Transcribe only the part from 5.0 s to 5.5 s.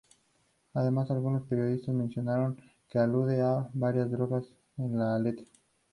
letra.